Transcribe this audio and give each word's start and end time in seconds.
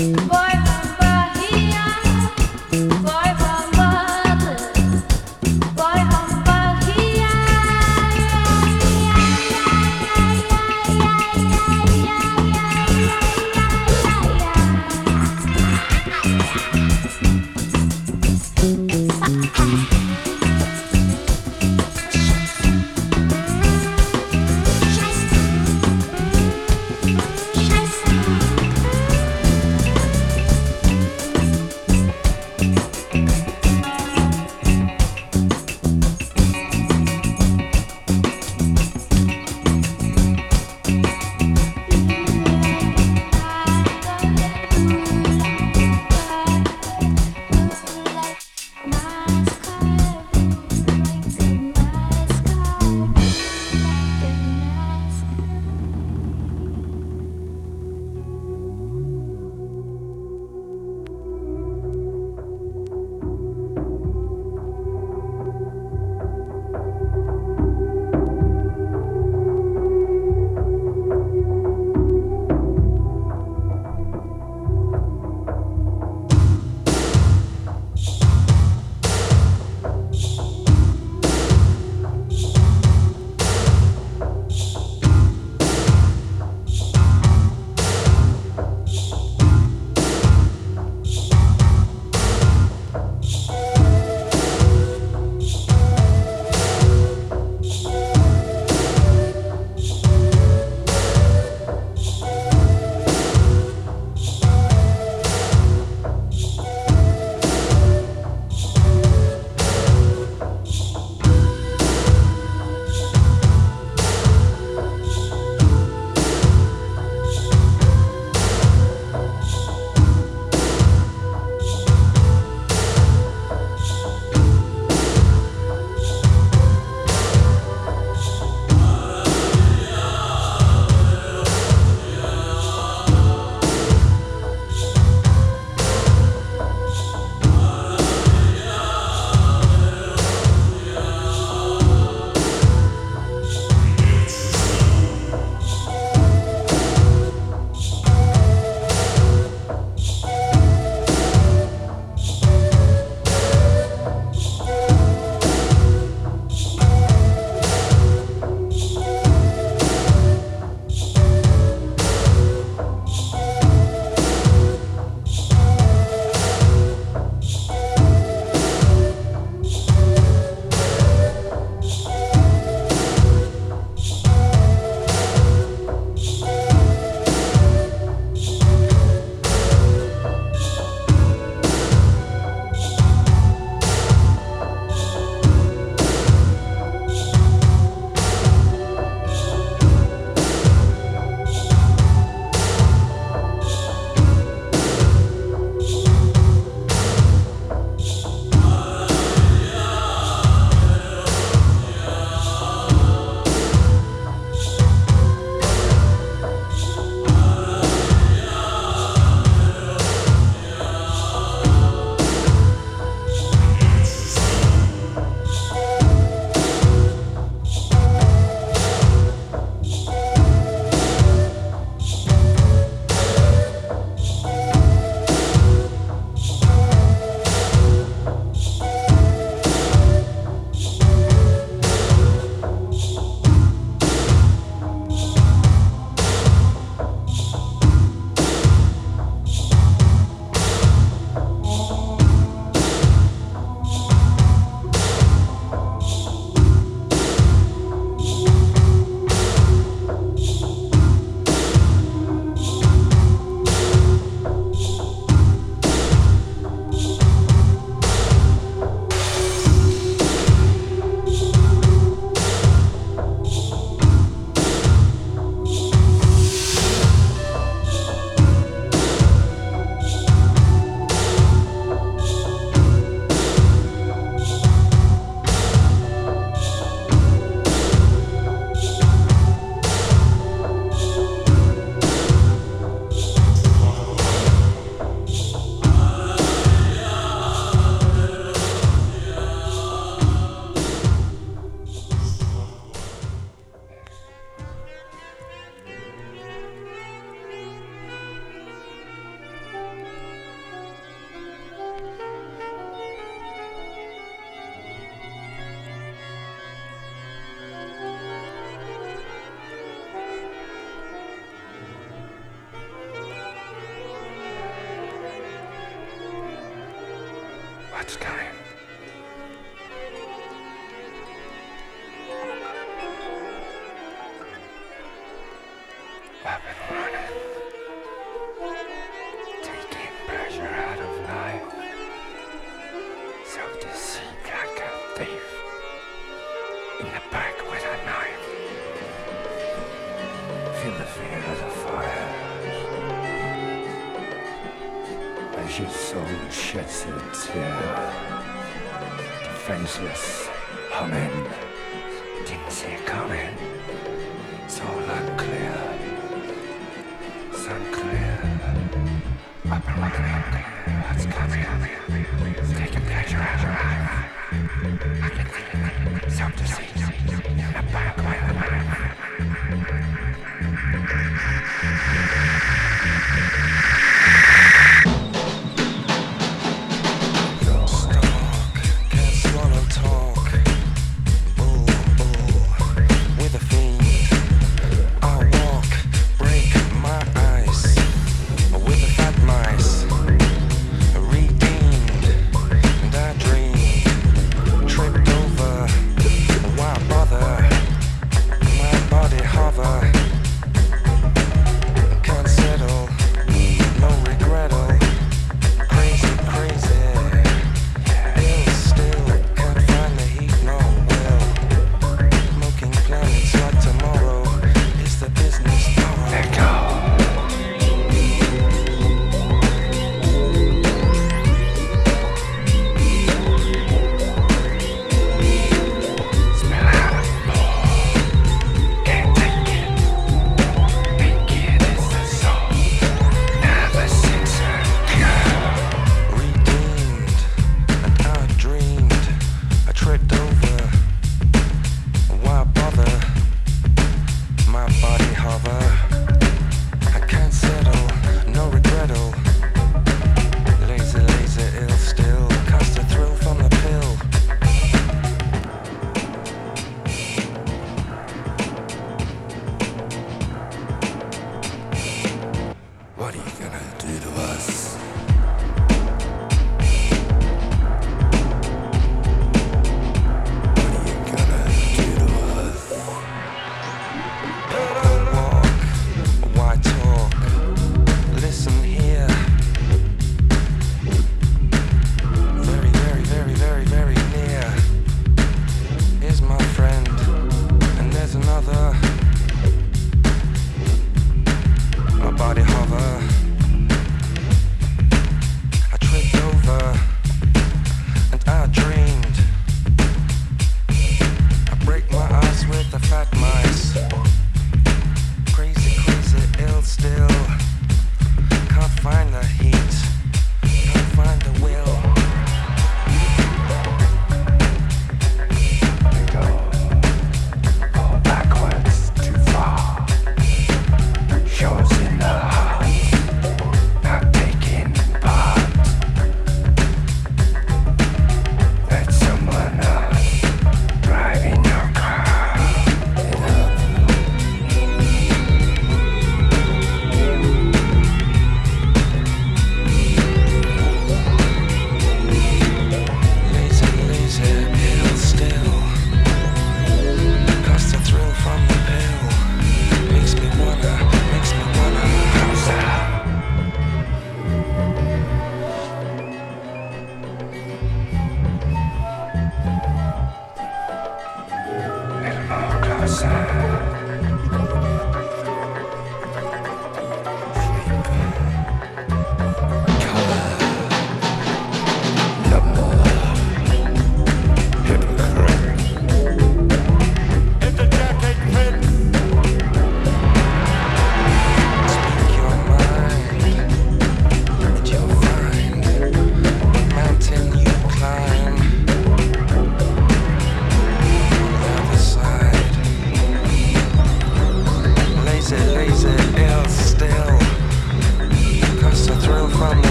Bye. 0.00 0.39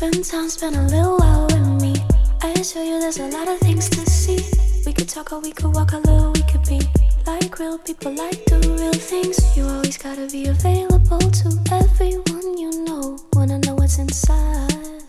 Spend 0.00 0.76
a 0.76 0.82
little 0.84 1.18
while 1.18 1.46
with 1.48 1.82
me. 1.82 1.94
I 2.40 2.52
assure 2.52 2.82
you 2.82 2.98
there's 3.00 3.18
a 3.18 3.28
lot 3.28 3.48
of 3.48 3.58
things 3.58 3.90
to 3.90 3.98
see. 4.08 4.38
We 4.86 4.94
could 4.94 5.10
talk 5.10 5.30
or 5.30 5.40
we 5.40 5.52
could 5.52 5.74
walk, 5.74 5.92
a 5.92 5.98
little 5.98 6.32
we 6.32 6.40
could 6.42 6.64
be 6.66 6.80
like 7.26 7.58
real 7.58 7.76
people, 7.76 8.14
like 8.14 8.42
do 8.46 8.56
real 8.60 8.94
things. 8.94 9.36
You 9.54 9.66
always 9.66 9.98
gotta 9.98 10.26
be 10.26 10.46
available 10.46 11.18
to 11.18 11.48
everyone 11.70 12.56
you 12.56 12.70
know. 12.86 13.18
Wanna 13.34 13.58
know 13.58 13.74
what's 13.74 13.98
inside, 13.98 15.04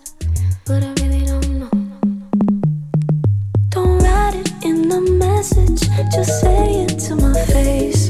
but 0.65 0.83
I 0.83 0.93
really 1.01 1.25
don't 1.25 1.59
know. 1.61 1.71
Don't 3.69 4.03
write 4.03 4.35
it 4.35 4.51
in 4.65 4.89
the 4.89 4.99
message, 4.99 5.87
just 6.13 6.41
say 6.41 6.83
it 6.83 6.99
to 7.07 7.15
my 7.15 7.33
face 7.45 8.09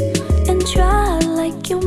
and 0.50 0.66
try 0.66 1.20
like 1.20 1.70
you 1.70 1.80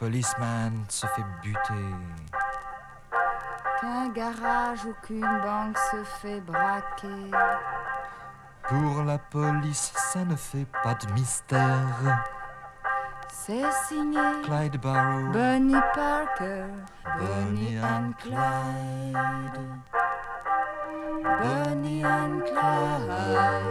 policeman 0.00 0.72
se 0.88 1.06
fait 1.08 1.24
buter. 1.42 1.94
Qu'un 3.80 4.08
garage 4.08 4.86
ou 4.86 4.94
qu'une 5.02 5.40
banque 5.44 5.76
se 5.90 6.02
fait 6.20 6.40
braquer. 6.40 7.30
Pour 8.62 9.04
la 9.04 9.18
police, 9.18 9.92
ça 9.94 10.24
ne 10.24 10.36
fait 10.36 10.66
pas 10.82 10.94
de 10.94 11.12
mystère. 11.12 12.24
C'est 13.28 13.70
signé 13.88 14.20
Clyde 14.44 14.80
Barrow, 14.80 15.32
Bunny 15.32 15.80
Parker, 15.94 16.64
Bunny 17.18 17.78
and 17.78 18.12
Clyde. 18.22 19.60
Bunny 21.42 22.04
and 22.04 22.40
Clyde. 22.46 23.70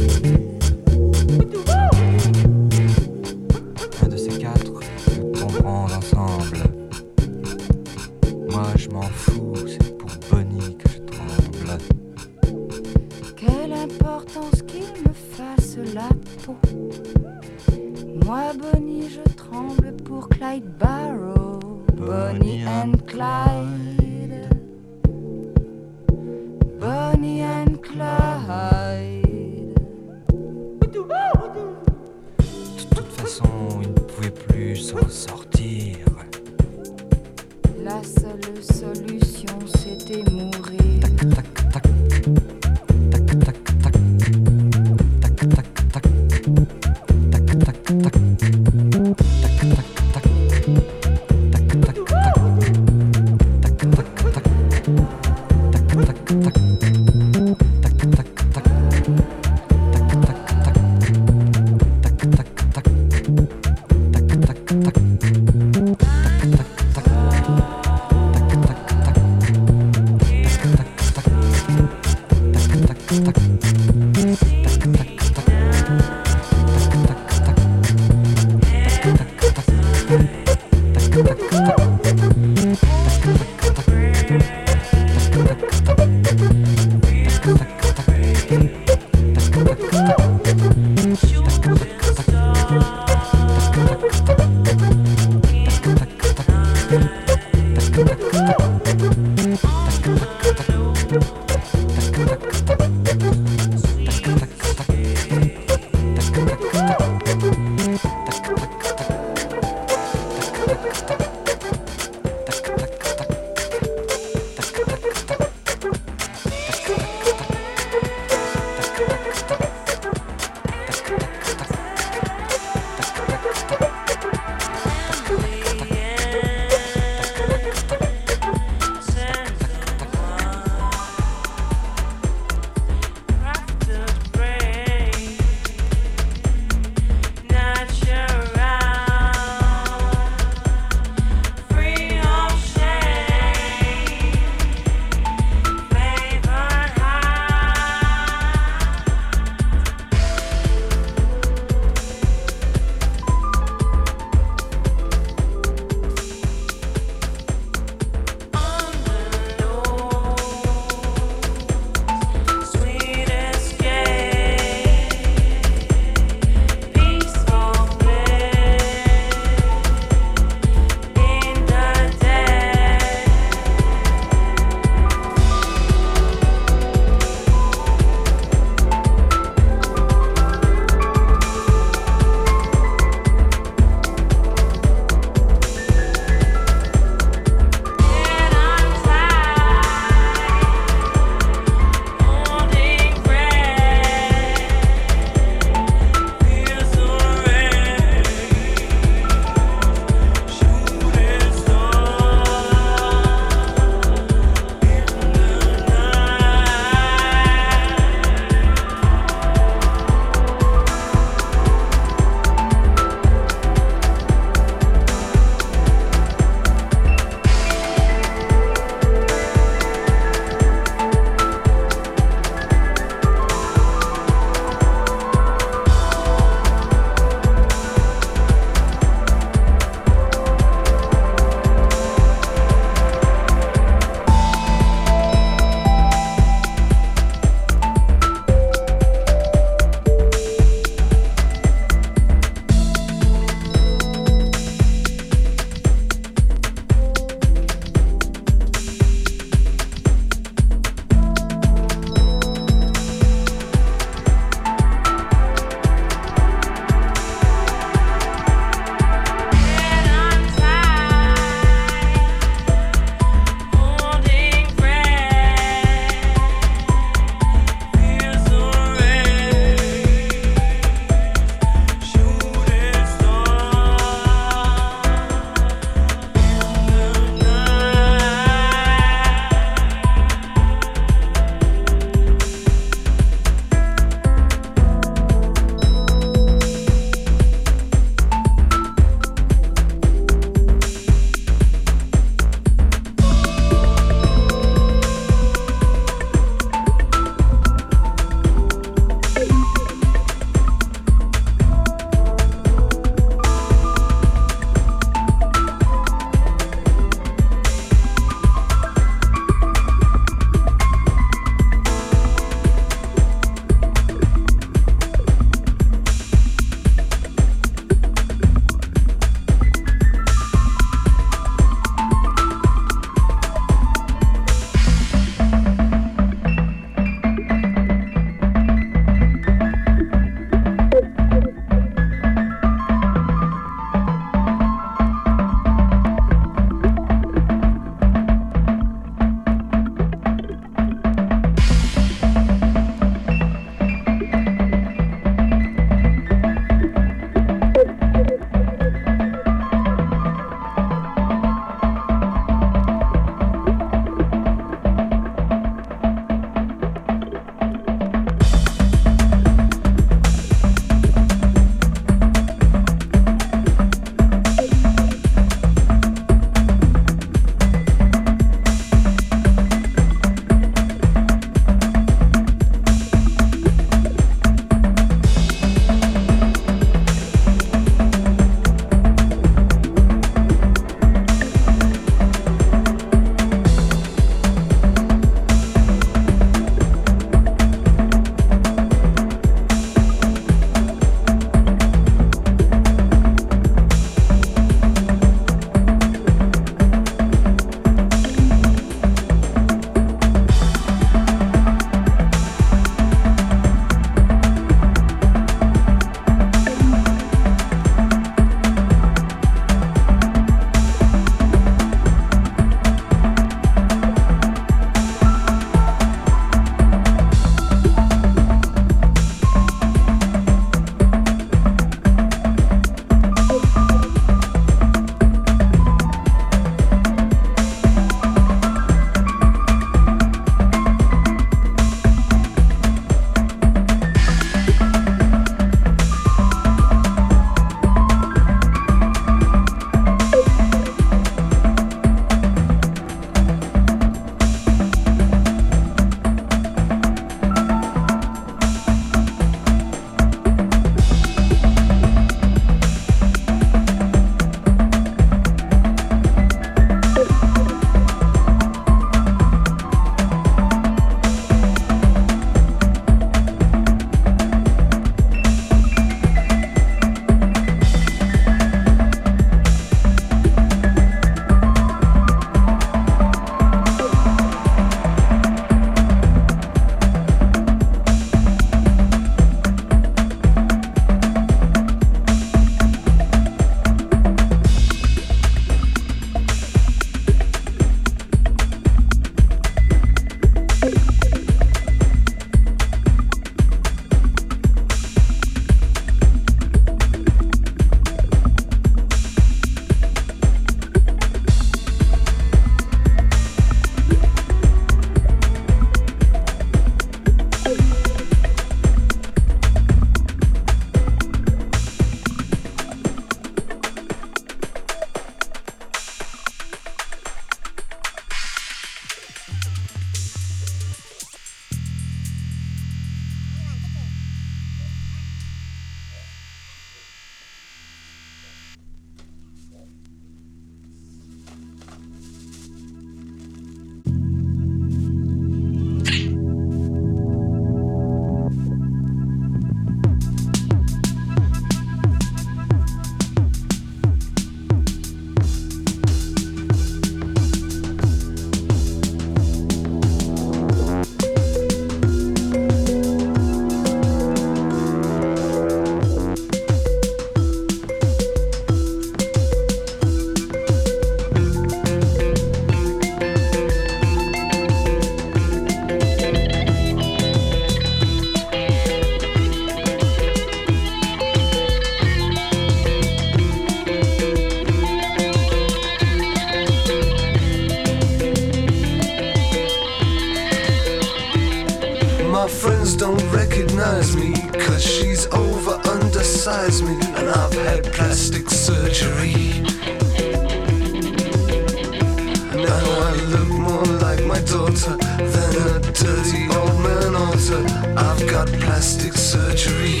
dirty 596.04 596.46
old 596.54 596.78
man 596.80 597.16
altar. 597.16 597.64
I've 597.96 598.26
got 598.28 598.46
plastic 598.64 599.14
surgery. 599.14 600.00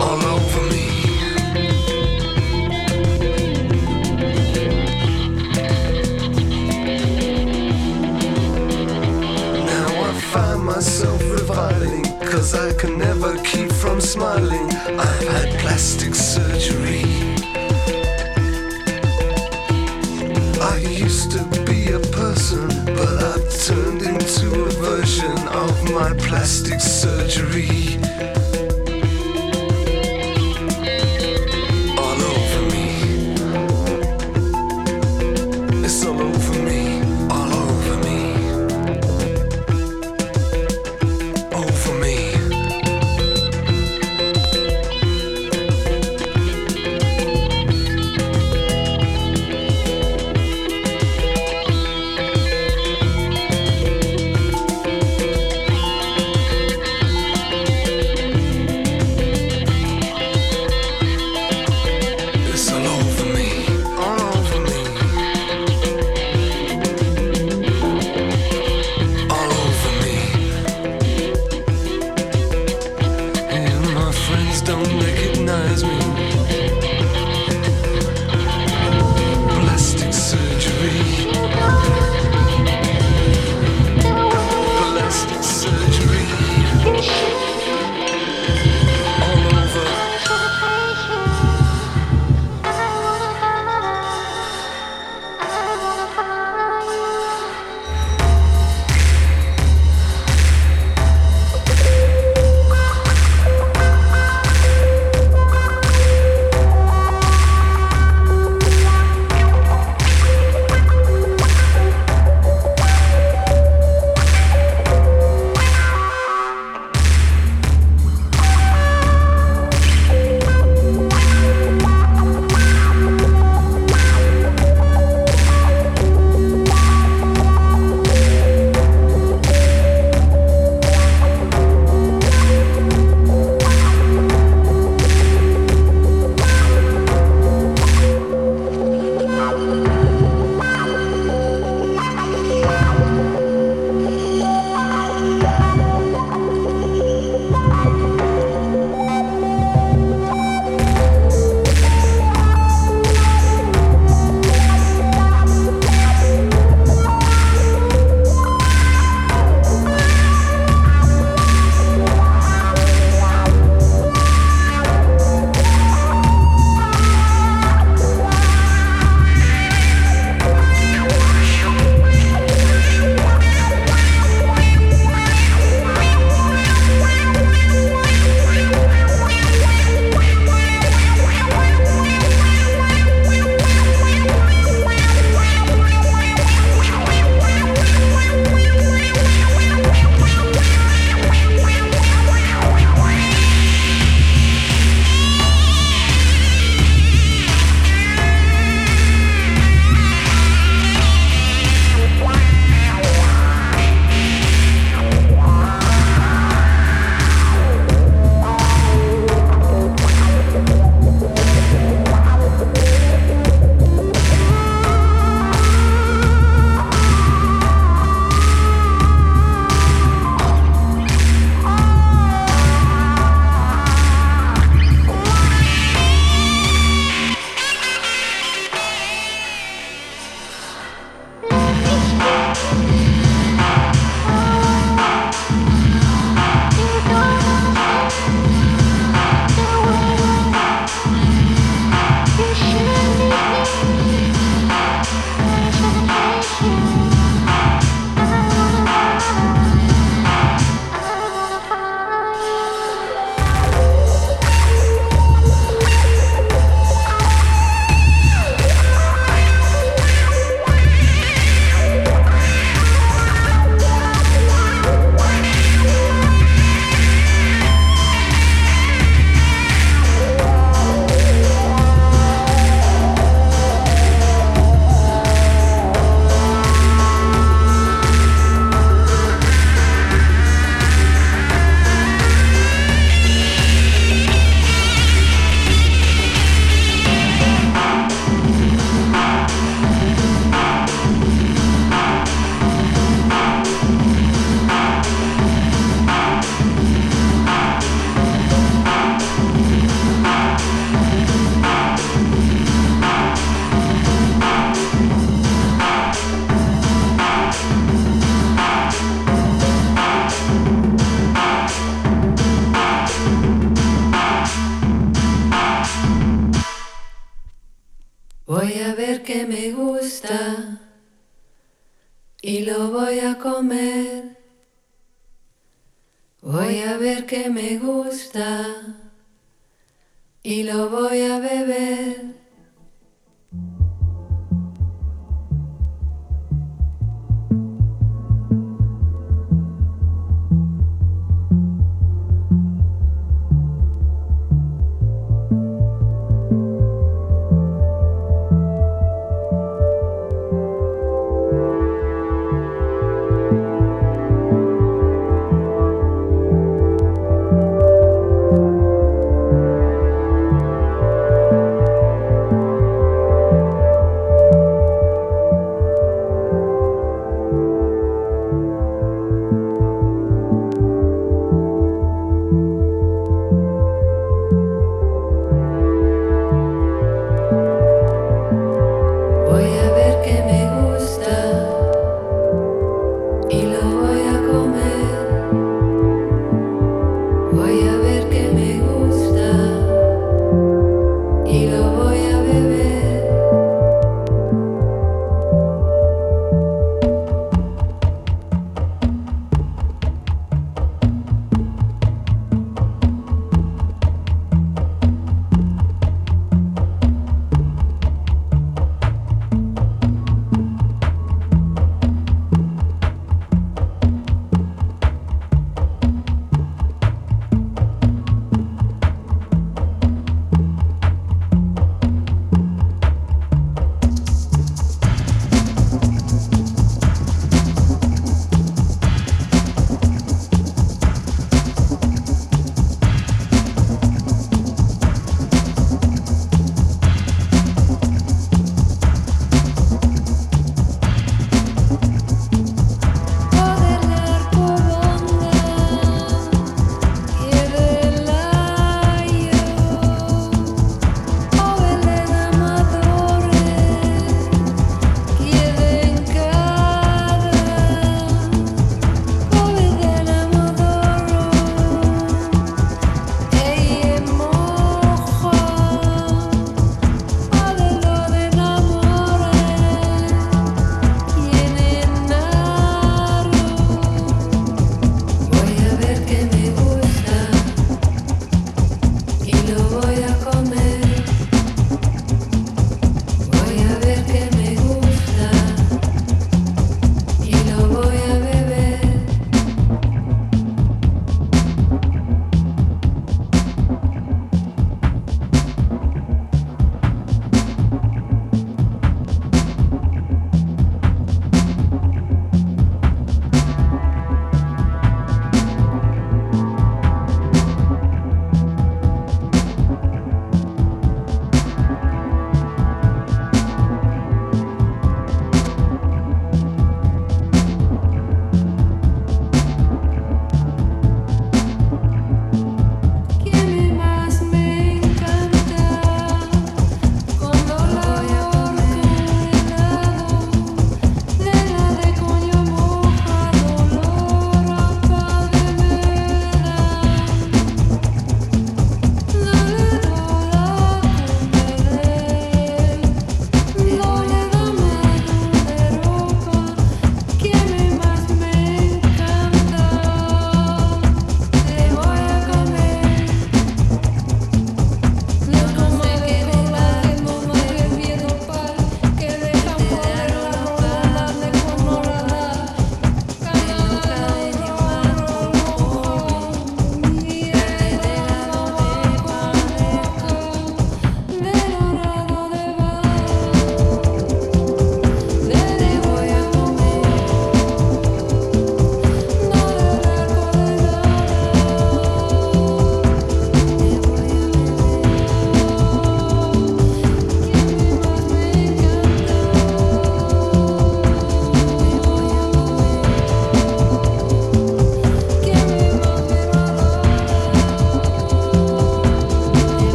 All 0.00 0.22
over 0.34 0.62
me. 0.70 0.86
Now 9.66 9.88
I 10.08 10.12
find 10.32 10.64
myself 10.64 11.20
reviling, 11.22 12.04
cause 12.30 12.54
I 12.54 12.72
can 12.74 12.98
never 12.98 13.36
keep 13.42 13.72
from 13.72 14.00
smiling. 14.00 14.70
I've 15.06 15.28
had 15.28 15.48
plastic 15.58 16.14
surgery. 16.14 17.03
my 26.04 26.12
plastic 26.18 26.80
surgery. 26.80 27.83